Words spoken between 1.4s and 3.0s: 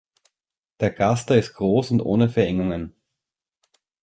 groß und ohne Verengungen.